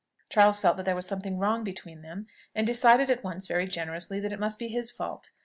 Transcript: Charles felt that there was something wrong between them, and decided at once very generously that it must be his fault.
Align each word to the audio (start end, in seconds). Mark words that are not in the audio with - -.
Charles 0.29 0.59
felt 0.59 0.77
that 0.77 0.85
there 0.87 0.95
was 0.95 1.05
something 1.05 1.37
wrong 1.37 1.63
between 1.63 2.01
them, 2.01 2.25
and 2.55 2.65
decided 2.65 3.11
at 3.11 3.23
once 3.23 3.45
very 3.45 3.67
generously 3.67 4.19
that 4.19 4.33
it 4.33 4.39
must 4.39 4.57
be 4.57 4.67
his 4.69 4.89
fault. 4.89 5.29